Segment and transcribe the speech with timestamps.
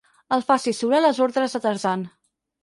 [0.37, 2.09] El faci surar a les ordres de Tarzan.